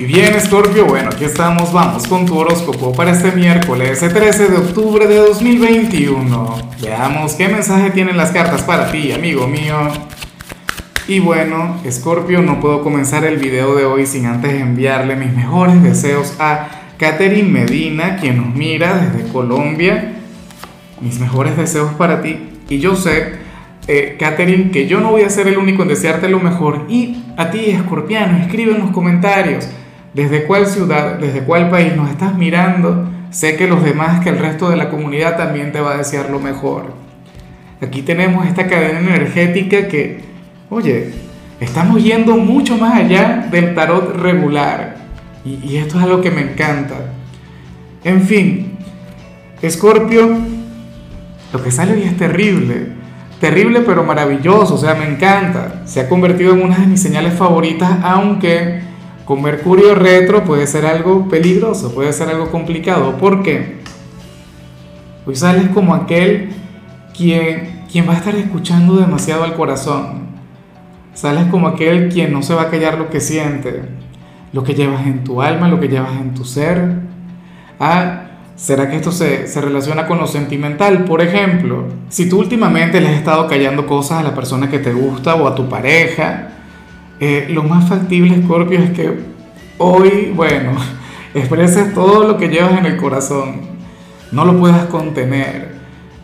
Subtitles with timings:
[0.00, 4.48] Y bien, Scorpio, bueno, aquí estamos, vamos con tu horóscopo para este miércoles, el 13
[4.48, 6.70] de octubre de 2021.
[6.80, 9.76] Veamos qué mensaje tienen las cartas para ti, amigo mío.
[11.06, 15.82] Y bueno, Scorpio, no puedo comenzar el video de hoy sin antes enviarle mis mejores
[15.82, 20.14] deseos a Catherine Medina, quien nos mira desde Colombia.
[21.02, 22.38] Mis mejores deseos para ti.
[22.70, 23.34] Y yo sé,
[23.86, 24.16] eh,
[24.72, 26.86] que yo no voy a ser el único en desearte lo mejor.
[26.88, 29.68] Y a ti, Escorpiano, escribe en los comentarios
[30.14, 33.08] desde cuál ciudad, desde cuál país nos estás mirando.
[33.30, 36.30] Sé que los demás, que el resto de la comunidad también te va a desear
[36.30, 36.92] lo mejor.
[37.80, 40.20] Aquí tenemos esta cadena energética que,
[40.68, 41.12] oye,
[41.60, 44.96] estamos yendo mucho más allá del tarot regular.
[45.44, 46.96] Y, esto es algo que me encanta.
[48.04, 48.76] En fin,
[49.62, 50.36] Escorpio,
[51.52, 53.00] lo que sale hoy es terrible.
[53.40, 55.82] Terrible pero maravilloso, o sea, me encanta.
[55.86, 58.82] Se ha convertido en una de mis señales favoritas, aunque
[59.30, 63.16] con Mercurio retro puede ser algo peligroso, puede ser algo complicado.
[63.16, 63.76] ¿Por qué?
[65.24, 66.48] Hoy sales como aquel
[67.16, 70.30] quien, quien va a estar escuchando demasiado al corazón.
[71.14, 73.82] Sales como aquel quien no se va a callar lo que siente,
[74.52, 76.94] lo que llevas en tu alma, lo que llevas en tu ser.
[77.78, 78.22] Ah,
[78.56, 81.04] ¿Será que esto se, se, relaciona con lo sentimental?
[81.04, 84.92] Por ejemplo, si tú últimamente le has estado callando cosas a la persona que te
[84.92, 86.56] gusta o a tu pareja,
[87.20, 89.20] eh, lo más factible, Scorpio, es que
[89.78, 90.72] hoy, bueno,
[91.34, 93.60] expreses todo lo que llevas en el corazón.
[94.32, 95.76] No lo puedas contener.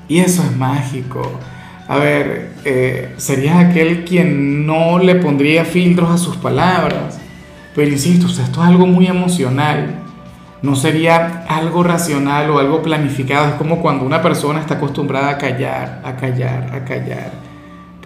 [0.09, 1.23] Y eso es mágico.
[1.89, 7.19] A ver, eh, serías aquel quien no le pondría filtros a sus palabras.
[7.75, 10.03] Pero insisto, esto es algo muy emocional
[10.63, 13.49] no sería algo racional o algo planificado.
[13.49, 17.31] Es como cuando una persona está acostumbrada a callar, a callar, a callar.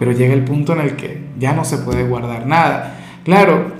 [0.01, 2.95] Pero llega el punto en el que ya no se puede guardar nada.
[3.23, 3.71] Claro,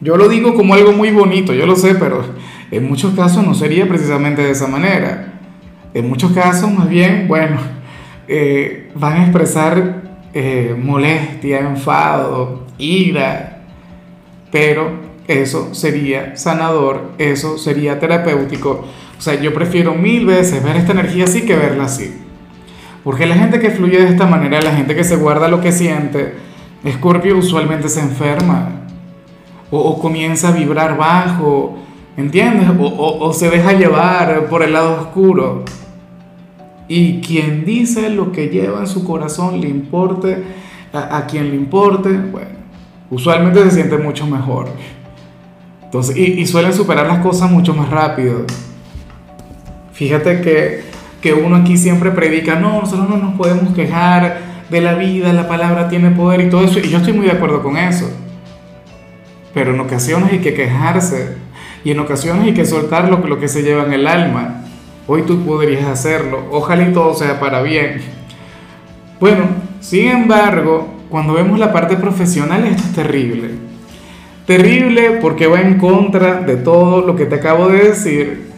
[0.00, 2.24] yo lo digo como algo muy bonito, yo lo sé, pero
[2.70, 5.34] en muchos casos no sería precisamente de esa manera.
[5.92, 7.58] En muchos casos, más bien, bueno,
[8.28, 13.60] eh, van a expresar eh, molestia, enfado, ira,
[14.50, 14.90] pero
[15.28, 18.86] eso sería sanador, eso sería terapéutico.
[19.18, 22.10] O sea, yo prefiero mil veces ver esta energía así que verla así.
[23.04, 25.72] Porque la gente que fluye de esta manera, la gente que se guarda lo que
[25.72, 26.34] siente,
[26.84, 28.80] Escorpio usualmente se enferma
[29.70, 31.76] o, comienza a vibrar bajo,
[32.16, 32.68] ¿entiendes?
[32.78, 35.64] O, se deja llevar por el lado oscuro.
[36.88, 40.42] Y quien dice lo que lleva en su corazón le importe,
[40.92, 42.50] a, quien le importe, bueno,
[43.10, 44.68] usualmente se siente mucho mejor.
[45.84, 48.44] Entonces, y, suelen superar las cosas mucho más rápido.
[49.92, 50.89] Fíjate que,
[51.20, 54.38] que uno aquí siempre predica, no, nosotros no nos podemos quejar
[54.70, 57.32] de la vida, la palabra tiene poder y todo eso, y yo estoy muy de
[57.32, 58.10] acuerdo con eso.
[59.52, 61.36] Pero en ocasiones hay que quejarse
[61.84, 64.62] y en ocasiones hay que soltar lo, lo que se lleva en el alma.
[65.06, 68.00] Hoy tú podrías hacerlo, ojalá y todo sea para bien.
[69.18, 69.44] Bueno,
[69.80, 73.50] sin embargo, cuando vemos la parte profesional esto es terrible.
[74.46, 78.49] Terrible porque va en contra de todo lo que te acabo de decir.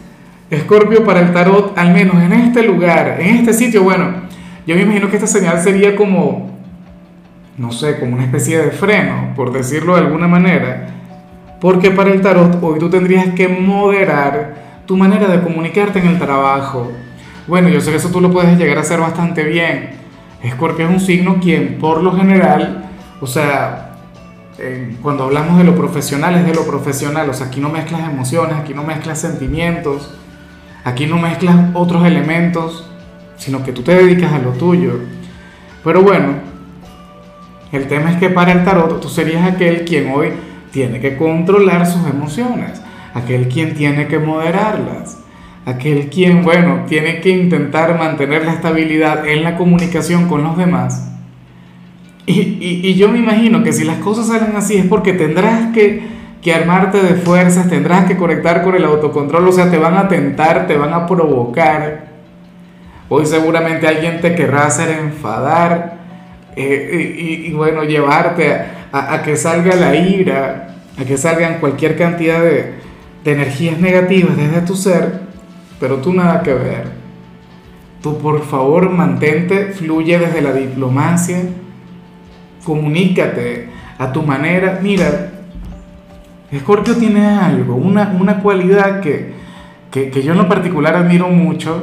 [0.53, 4.23] Escorpio para el tarot, al menos en este lugar, en este sitio, bueno,
[4.65, 6.57] yo me imagino que esta señal sería como,
[7.57, 10.87] no sé, como una especie de freno, por decirlo de alguna manera.
[11.59, 16.19] Porque para el tarot hoy tú tendrías que moderar tu manera de comunicarte en el
[16.19, 16.91] trabajo.
[17.47, 19.91] Bueno, yo sé que eso tú lo puedes llegar a hacer bastante bien.
[20.41, 22.89] Escorpio es un signo quien por lo general,
[23.21, 23.91] o sea,
[25.01, 28.55] cuando hablamos de lo profesional es de lo profesional, o sea, aquí no mezclas emociones,
[28.57, 30.13] aquí no mezclas sentimientos,
[30.83, 32.89] aquí no mezclas otros elementos,
[33.37, 34.99] sino que tú te dedicas a lo tuyo.
[35.83, 36.35] Pero bueno,
[37.71, 40.29] el tema es que para el tarot tú serías aquel quien hoy
[40.71, 42.81] tiene que controlar sus emociones,
[43.13, 45.19] aquel quien tiene que moderarlas,
[45.65, 51.13] aquel quien, bueno, tiene que intentar mantener la estabilidad en la comunicación con los demás
[52.25, 56.03] y, yo me imagino que si las cosas salen así es porque tendrás que,
[56.43, 60.07] que, armarte de fuerzas, tendrás que conectar con el autocontrol, o sea, te van a
[60.07, 62.07] tentar, te van a provocar.
[63.09, 65.97] Hoy seguramente alguien te querrá hacer enfadar
[66.55, 68.61] eh, y, bueno, llevarte
[68.91, 72.73] a, que salga la ira, a que salgan cualquier cantidad de,
[73.23, 75.21] de energías negativas desde tu ser,
[75.79, 77.03] pero tú nada que ver.
[78.01, 81.37] Tú por favor mantente, fluye desde la diplomacia,
[82.65, 84.79] comunícate a tu manera.
[84.81, 85.32] Mira,
[86.55, 89.33] Escorpio tiene algo, una, una cualidad que,
[89.91, 91.81] que, yo en lo particular admiro mucho,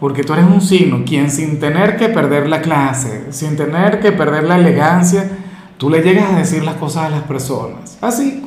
[0.00, 4.12] porque tú eres un signo quien sin tener que perder la clase, sin tener que
[4.12, 5.28] perder la elegancia,
[5.76, 7.98] tú le llegas a decir las cosas a las personas.
[8.00, 8.42] Así,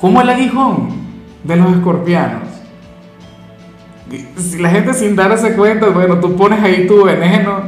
[0.00, 0.88] como el aguijón
[1.44, 2.42] de los escorpianos.
[4.36, 7.60] Si la gente sin darse cuenta, bueno, tú pones ahí tu veneno,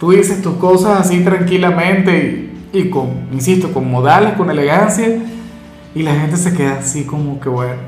[0.00, 5.06] tú dices tus cosas así tranquilamente y, y con, insisto, con modales, con elegancia,
[5.96, 7.80] y la gente se queda así como que, bueno,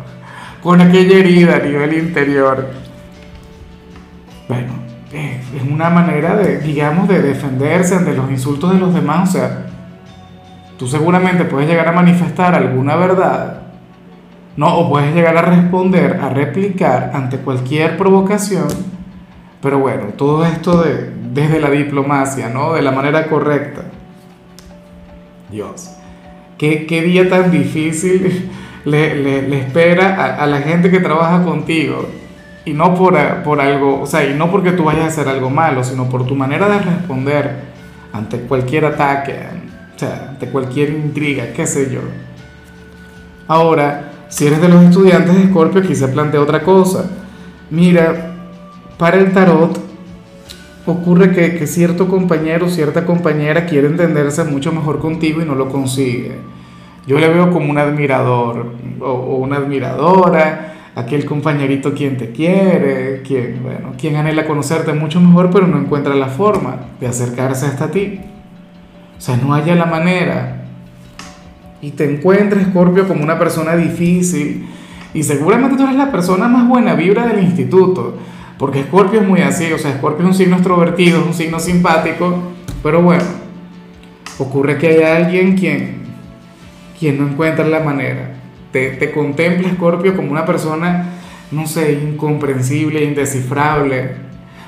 [0.63, 2.71] con aquella herida a nivel interior.
[4.49, 4.73] Bueno,
[5.13, 9.29] es una manera de, digamos, de defenderse ante los insultos de los demás.
[9.29, 9.67] O sea,
[10.79, 13.61] tú seguramente puedes llegar a manifestar alguna verdad,
[14.57, 14.75] ¿no?
[14.79, 18.69] O puedes llegar a responder, a replicar ante cualquier provocación.
[19.61, 22.73] Pero bueno, todo esto de, desde la diplomacia, ¿no?
[22.73, 23.83] De la manera correcta.
[25.51, 25.98] Dios,
[26.59, 28.51] qué, qué día tan difícil
[28.85, 32.09] le, le, espera a, a la gente que trabaja contigo
[32.65, 35.49] y no por, por, algo, o sea, y no porque tú vayas a hacer algo
[35.49, 37.69] malo, sino por tu manera de responder
[38.13, 39.39] ante cualquier ataque,
[39.97, 42.01] o sea, ante cualquier intriga, qué sé yo.
[43.47, 47.09] Ahora, si eres de los estudiantes de Scorpio, aquí se plantea otra cosa.
[47.71, 48.35] Mira,
[48.99, 49.88] para el tarot
[50.93, 55.69] ocurre que, que cierto compañero, cierta compañera quiere entenderse mucho mejor contigo y no lo
[55.69, 56.33] consigue.
[57.07, 63.23] Yo le veo como un admirador o, o una admiradora aquel compañerito quien te quiere,
[63.23, 67.89] quien, bueno, quien anhela conocerte mucho mejor, pero no encuentra la forma de acercarse hasta
[67.89, 68.19] ti.
[69.17, 70.65] O sea, no haya la manera.
[71.81, 74.67] Y te encuentras, Scorpio, como una persona difícil.
[75.15, 78.17] Y seguramente tú eres la persona más buena vibra del instituto.
[78.59, 79.73] Porque Scorpio es muy así.
[79.73, 82.53] O sea, Scorpio es un signo extrovertido, es un signo simpático.
[82.83, 83.25] Pero bueno,
[84.39, 86.03] ocurre que hay alguien quien,
[86.99, 88.39] quien no encuentra la manera
[88.73, 91.07] te, te contempla Scorpio como una persona,
[91.51, 94.13] no sé, incomprensible, indescifrable.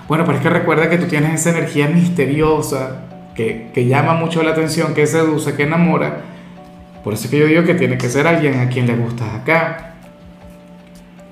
[0.09, 3.03] Bueno, pero es que recuerda que tú tienes esa energía misteriosa
[3.35, 6.23] que, que llama mucho la atención, que seduce, que enamora.
[7.05, 9.35] Por eso es que yo digo que tiene que ser alguien a quien le gustas
[9.35, 9.95] acá.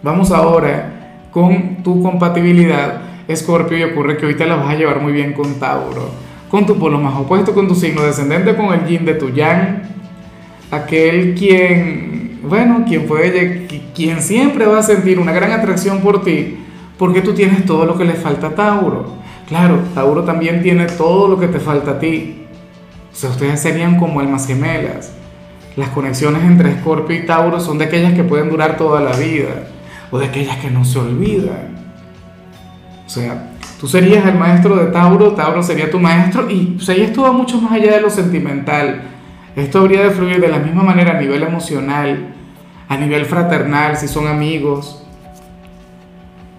[0.03, 0.98] Vamos ahora
[1.41, 3.01] con tu compatibilidad,
[3.33, 6.11] Scorpio, y ocurre que hoy te la vas a llevar muy bien con Tauro,
[6.51, 9.83] con tu polo más opuesto, con tu signo descendente, con el yin de tu yang,
[10.73, 16.57] aquel quien bueno, quien puede, quien siempre va a sentir una gran atracción por ti,
[16.99, 19.13] porque tú tienes todo lo que le falta a Tauro.
[19.47, 22.47] Claro, Tauro también tiene todo lo que te falta a ti.
[23.13, 25.13] O sea, ustedes serían como almas gemelas.
[25.77, 29.69] Las conexiones entre Escorpio y Tauro son de aquellas que pueden durar toda la vida,
[30.11, 31.77] o de aquellas que no se olvidan.
[33.07, 33.51] O sea,
[33.81, 37.33] tú serías el maestro de Tauro, Tauro sería tu maestro, y o sea, esto va
[37.33, 39.03] mucho más allá de lo sentimental
[39.59, 42.29] esto habría de fluir de la misma manera a nivel emocional,
[42.89, 45.03] a nivel fraternal, si son amigos.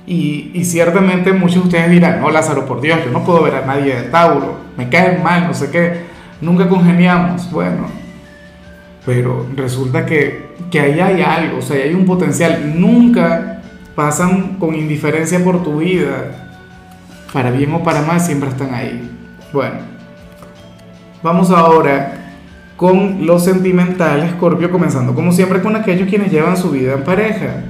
[0.05, 3.65] Y, ciertamente muchos de ustedes dirán, no, Lázaro, por Dios, yo no puedo ver a
[3.65, 6.01] nadie de Tauro, me caen mal, no sé qué,
[6.41, 7.49] nunca congeniamos.
[7.51, 7.87] Bueno,
[9.09, 12.79] pero resulta que, que ahí hay algo, o sea, hay un potencial.
[12.79, 13.59] Nunca
[13.95, 16.47] pasan con indiferencia por tu vida,
[17.33, 19.09] para bien o para mal, siempre están ahí.
[19.51, 19.77] Bueno,
[21.23, 22.35] vamos ahora
[22.77, 27.63] con lo sentimental, Escorpio, comenzando como siempre con aquellos quienes llevan su vida en pareja.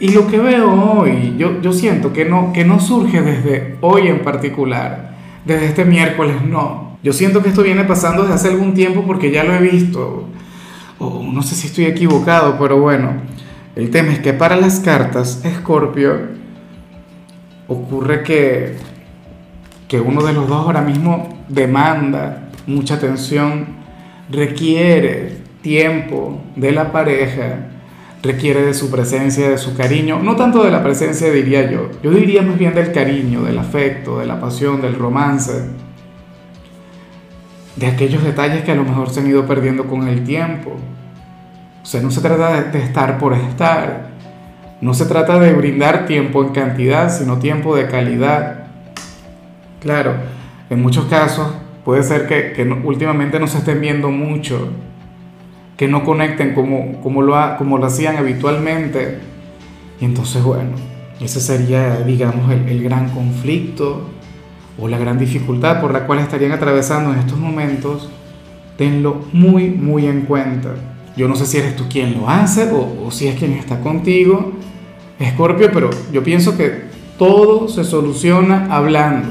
[0.00, 4.08] Y lo que veo hoy, yo, yo siento que no, que no surge desde hoy
[4.08, 5.14] en particular,
[5.44, 6.83] desde este miércoles, no.
[7.04, 10.24] Yo siento que esto viene pasando desde hace algún tiempo porque ya lo he visto.
[10.98, 13.12] O no sé si estoy equivocado, pero bueno,
[13.76, 16.18] el tema es que para las cartas, Escorpio,
[17.68, 18.76] ocurre que,
[19.86, 23.66] que uno de los dos ahora mismo demanda mucha atención,
[24.30, 27.66] requiere tiempo de la pareja,
[28.22, 32.10] requiere de su presencia, de su cariño, no tanto de la presencia diría yo, yo
[32.12, 35.68] diría más bien del cariño, del afecto, de la pasión, del romance,
[37.76, 40.76] de aquellos detalles que a lo mejor se han ido perdiendo con el tiempo.
[41.82, 44.08] O sea, no se trata de, estar por estar,
[44.80, 48.64] no se trata de brindar tiempo en cantidad, sino tiempo de calidad.
[49.80, 50.14] Claro,
[50.70, 51.48] en muchos casos
[51.84, 54.68] Puede ser que, últimamente no se estén viendo mucho,
[55.76, 59.18] que no conecten como, como, lo, como lo hacían habitualmente.
[60.00, 60.70] Y entonces, bueno,
[61.20, 64.08] ese sería, digamos, el, el gran conflicto
[64.78, 68.10] o la gran dificultad por la cual estarían atravesando en estos momentos.
[68.76, 70.74] Tenlo muy, muy en cuenta.
[71.16, 74.52] Yo no sé si eres tú quien lo hace o, si es quien está contigo,
[75.18, 76.84] Escorpio, pero yo pienso que
[77.18, 79.28] todo se soluciona hablando.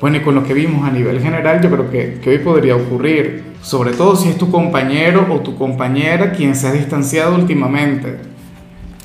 [0.00, 2.76] Bueno, y con lo que vimos a nivel general, yo creo que, que hoy podría
[2.76, 8.16] ocurrir, sobre todo si es tu compañero o tu compañera quien se ha distanciado últimamente.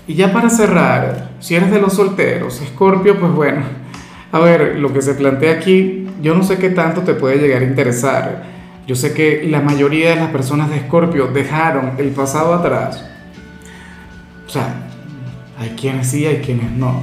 [0.07, 3.82] Y ya para cerrar, si eres de los solteros, Escorpio, pues bueno,
[4.33, 7.61] a ver, lo que se plantea aquí, yo no sé qué tanto te puede llegar
[7.61, 8.51] a interesar,
[8.87, 13.05] Yo sé que la mayoría de las personas de Escorpio dejaron el pasado atrás.
[14.45, 14.73] O sea,
[15.57, 17.01] hay quienes sí, hay quienes no.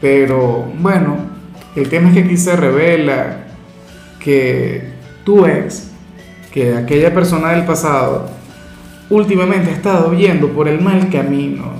[0.00, 1.16] Pero bueno,
[1.74, 3.38] el tema es que aquí se revela
[4.20, 4.88] que
[5.24, 5.90] tu ex,
[6.52, 8.30] que aquella persona del pasado,
[9.10, 11.72] últimamente ha estado yendo por el mal camino.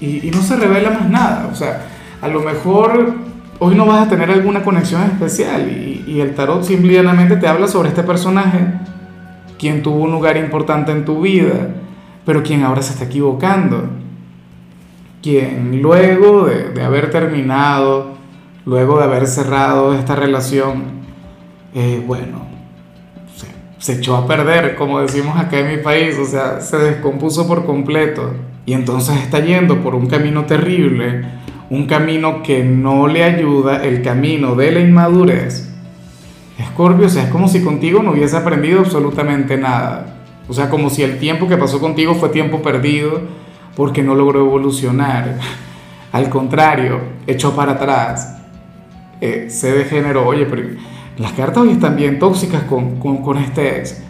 [0.00, 1.48] Y, y no se revela más nada.
[1.50, 1.86] O sea,
[2.20, 3.26] a lo mejor
[3.58, 5.70] hoy no vas a tener alguna conexión especial.
[5.70, 8.58] Y, el tarot simplemente te habla sobre este personaje,
[9.58, 11.74] quien tuvo un lugar importante en tu vida,
[12.24, 13.90] pero quien ahora se está equivocando,
[15.22, 18.14] quien luego de, de haber terminado,
[18.64, 20.84] luego de haber cerrado esta relación,
[21.74, 22.46] eh, bueno,
[23.34, 23.48] se,
[23.78, 27.66] se echó a perder, como decimos acá en mi país, o sea, se descompuso por
[27.66, 28.32] completo.
[28.64, 31.24] Y entonces está yendo por un camino terrible,
[31.70, 35.66] un camino que no le ayuda, el camino de la inmadurez
[36.58, 40.16] Escorpio, o sea, es como si contigo no hubiese aprendido absolutamente nada.
[40.48, 43.20] O sea, como si el tiempo que pasó contigo fue tiempo perdido
[43.74, 45.38] porque no logró evolucionar.
[46.12, 48.38] Al contrario, echó para atrás.
[49.20, 50.26] Eh, se degeneró.
[50.26, 50.62] Oye, pero
[51.18, 54.02] las cartas hoy están bien tóxicas con, con, con este ex.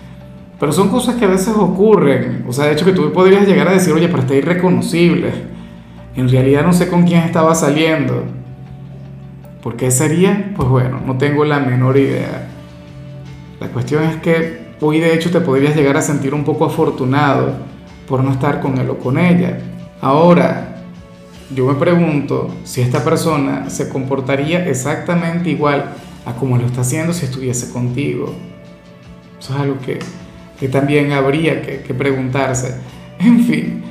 [0.60, 2.44] Pero son cosas que a veces ocurren.
[2.48, 5.55] O sea, de hecho que tú podrías llegar a decir, oye, pero está irreconocible.
[6.16, 8.25] En realidad no sé con quién estaba saliendo.
[9.62, 10.52] ¿Por qué sería?
[10.56, 12.49] Pues bueno, no tengo la menor idea.
[13.61, 17.54] La cuestión es que hoy de hecho te podrías llegar a sentir un poco afortunado
[18.08, 19.58] por no estar con él o con ella.
[20.00, 20.85] Ahora,
[21.54, 25.92] yo me pregunto si esta persona se comportaría exactamente igual
[26.25, 28.35] a como lo está haciendo si estuviese contigo.
[29.38, 29.99] Eso es algo que,
[30.58, 32.76] que también habría que, que preguntarse.
[33.18, 33.82] En fin,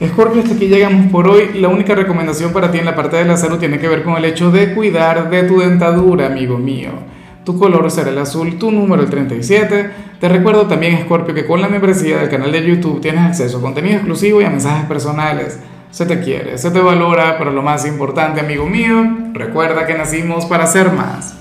[0.00, 1.50] Escorpio, hasta aquí llegamos por hoy.
[1.60, 4.16] La única recomendación para ti en la parte de la salud tiene que ver con
[4.16, 6.88] el hecho de cuidar de tu dentadura, amigo mío.
[7.44, 9.90] Tu color será el azul, tu número el 37.
[10.18, 13.60] Te recuerdo también, Escorpio, que con la membresía del canal de YouTube tienes acceso a
[13.60, 15.60] contenido exclusivo y a mensajes personales.
[15.90, 19.04] Se te quiere, se te valora, pero lo más importante, amigo mío,
[19.34, 21.40] recuerda que nacimos para ser más.